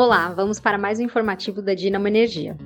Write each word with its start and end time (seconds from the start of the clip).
Olá, 0.00 0.30
vamos 0.30 0.58
para 0.58 0.78
mais 0.78 0.98
um 0.98 1.02
informativo 1.02 1.60
da 1.60 1.74
Dinamo 1.74 2.08
Energia. 2.08 2.56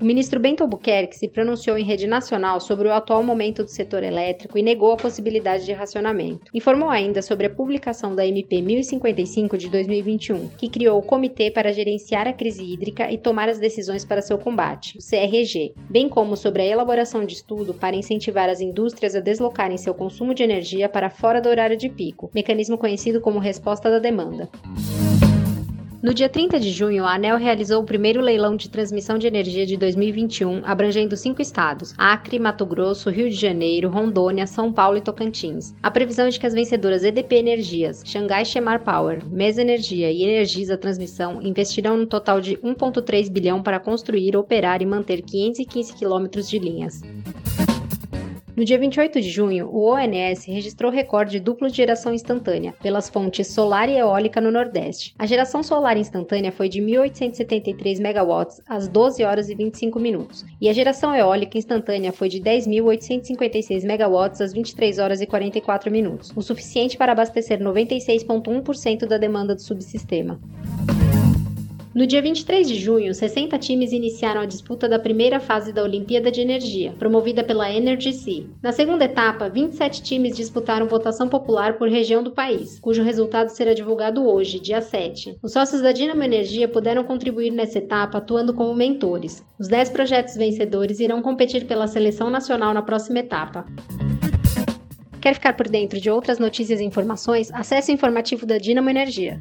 O 0.00 0.04
ministro 0.04 0.40
Bento 0.40 0.64
Albuquerque 0.64 1.16
se 1.16 1.28
pronunciou 1.28 1.78
em 1.78 1.84
rede 1.84 2.08
nacional 2.08 2.60
sobre 2.60 2.88
o 2.88 2.92
atual 2.92 3.22
momento 3.22 3.62
do 3.62 3.70
setor 3.70 4.02
elétrico 4.02 4.58
e 4.58 4.62
negou 4.62 4.90
a 4.90 4.96
possibilidade 4.96 5.64
de 5.64 5.72
racionamento. 5.72 6.50
Informou 6.52 6.90
ainda 6.90 7.22
sobre 7.22 7.46
a 7.46 7.50
publicação 7.50 8.16
da 8.16 8.26
MP 8.26 8.60
1055 8.62 9.56
de 9.56 9.68
2021, 9.68 10.48
que 10.48 10.68
criou 10.68 10.98
o 10.98 11.02
Comitê 11.02 11.52
para 11.52 11.72
Gerenciar 11.72 12.26
a 12.26 12.32
Crise 12.32 12.64
Hídrica 12.64 13.08
e 13.08 13.16
Tomar 13.16 13.48
as 13.48 13.60
Decisões 13.60 14.04
para 14.04 14.20
seu 14.20 14.38
Combate, 14.38 14.98
o 14.98 15.00
CRG, 15.00 15.72
bem 15.88 16.08
como 16.08 16.36
sobre 16.36 16.62
a 16.62 16.66
elaboração 16.66 17.24
de 17.24 17.34
estudo 17.34 17.72
para 17.72 17.94
incentivar 17.94 18.48
as 18.48 18.60
indústrias 18.60 19.14
a 19.14 19.20
deslocarem 19.20 19.78
seu 19.78 19.94
consumo 19.94 20.34
de 20.34 20.42
energia 20.42 20.88
para 20.88 21.10
fora 21.10 21.40
do 21.40 21.48
horário 21.48 21.76
de 21.76 21.88
pico, 21.88 22.28
mecanismo 22.34 22.76
conhecido 22.76 23.20
como 23.20 23.38
resposta 23.38 23.88
da 23.88 24.00
demanda. 24.00 24.50
No 26.06 26.14
dia 26.14 26.28
30 26.28 26.60
de 26.60 26.70
junho, 26.70 27.04
a 27.04 27.16
ANEL 27.16 27.36
realizou 27.36 27.82
o 27.82 27.84
primeiro 27.84 28.20
leilão 28.20 28.54
de 28.54 28.70
transmissão 28.70 29.18
de 29.18 29.26
energia 29.26 29.66
de 29.66 29.76
2021, 29.76 30.62
abrangendo 30.64 31.16
cinco 31.16 31.42
estados: 31.42 31.94
Acre, 31.98 32.38
Mato 32.38 32.64
Grosso, 32.64 33.10
Rio 33.10 33.28
de 33.28 33.34
Janeiro, 33.34 33.90
Rondônia, 33.90 34.46
São 34.46 34.72
Paulo 34.72 34.98
e 34.98 35.00
Tocantins. 35.00 35.74
A 35.82 35.90
previsão 35.90 36.26
é 36.26 36.30
de 36.30 36.38
que 36.38 36.46
as 36.46 36.54
vencedoras 36.54 37.02
EDP 37.02 37.34
Energias, 37.34 38.04
Xangai 38.06 38.44
Shemar 38.44 38.84
Power, 38.84 39.26
Mesa 39.28 39.62
Energia 39.62 40.08
e 40.12 40.22
Energisa 40.22 40.78
Transmissão 40.78 41.42
investirão 41.42 41.96
um 41.96 42.06
total 42.06 42.40
de 42.40 42.56
1,3 42.58 43.28
bilhão 43.28 43.60
para 43.60 43.80
construir, 43.80 44.36
operar 44.36 44.80
e 44.82 44.86
manter 44.86 45.22
515 45.22 45.92
quilômetros 45.92 46.48
de 46.48 46.60
linhas. 46.60 47.02
No 48.56 48.64
dia 48.64 48.78
28 48.78 49.20
de 49.20 49.28
junho, 49.28 49.68
o 49.70 49.92
ONS 49.92 50.46
registrou 50.46 50.90
recorde 50.90 51.38
duplo 51.38 51.68
de 51.68 51.76
geração 51.76 52.14
instantânea 52.14 52.72
pelas 52.82 53.06
fontes 53.06 53.48
solar 53.48 53.86
e 53.86 53.98
eólica 53.98 54.40
no 54.40 54.50
Nordeste. 54.50 55.14
A 55.18 55.26
geração 55.26 55.62
solar 55.62 55.98
instantânea 55.98 56.50
foi 56.50 56.66
de 56.66 56.80
1.873 56.80 58.00
megawatts 58.00 58.62
às 58.66 58.88
12 58.88 59.22
horas 59.24 59.50
e 59.50 59.54
25 59.54 60.00
minutos, 60.00 60.42
e 60.58 60.70
a 60.70 60.72
geração 60.72 61.14
eólica 61.14 61.58
instantânea 61.58 62.12
foi 62.12 62.30
de 62.30 62.40
10.856 62.40 63.84
megawatts 63.84 64.40
às 64.40 64.54
23 64.54 64.98
horas 65.00 65.20
e 65.20 65.26
44 65.26 65.90
minutos, 65.90 66.32
o 66.34 66.40
suficiente 66.40 66.96
para 66.96 67.12
abastecer 67.12 67.58
96,1% 67.60 69.04
da 69.04 69.18
demanda 69.18 69.54
do 69.54 69.60
subsistema. 69.60 70.40
No 71.96 72.06
dia 72.06 72.20
23 72.20 72.68
de 72.68 72.74
junho, 72.74 73.14
60 73.14 73.58
times 73.58 73.90
iniciaram 73.90 74.42
a 74.42 74.44
disputa 74.44 74.86
da 74.86 74.98
primeira 74.98 75.40
fase 75.40 75.72
da 75.72 75.82
Olimpíada 75.82 76.30
de 76.30 76.42
Energia, 76.42 76.92
promovida 76.98 77.42
pela 77.42 77.72
Energy 77.72 78.12
Sea. 78.12 78.44
Na 78.62 78.70
segunda 78.70 79.06
etapa, 79.06 79.48
27 79.48 80.02
times 80.02 80.36
disputaram 80.36 80.86
votação 80.86 81.26
popular 81.26 81.78
por 81.78 81.88
região 81.88 82.22
do 82.22 82.32
país, 82.32 82.78
cujo 82.80 83.02
resultado 83.02 83.48
será 83.48 83.72
divulgado 83.72 84.28
hoje, 84.28 84.60
dia 84.60 84.82
7. 84.82 85.38
Os 85.42 85.52
sócios 85.52 85.80
da 85.80 85.90
Dinamo 85.90 86.22
Energia 86.22 86.68
puderam 86.68 87.02
contribuir 87.02 87.50
nessa 87.50 87.78
etapa 87.78 88.18
atuando 88.18 88.52
como 88.52 88.74
mentores. 88.74 89.42
Os 89.58 89.66
10 89.66 89.88
projetos 89.88 90.36
vencedores 90.36 91.00
irão 91.00 91.22
competir 91.22 91.64
pela 91.64 91.86
seleção 91.86 92.28
nacional 92.28 92.74
na 92.74 92.82
próxima 92.82 93.20
etapa. 93.20 93.64
Quer 95.26 95.34
ficar 95.34 95.54
por 95.54 95.66
dentro 95.66 95.98
de 95.98 96.08
outras 96.08 96.38
notícias 96.38 96.78
e 96.78 96.84
informações? 96.84 97.50
Acesse 97.52 97.90
o 97.90 97.94
informativo 97.94 98.46
da 98.46 98.58
Dinamo 98.58 98.88
Energia. 98.88 99.34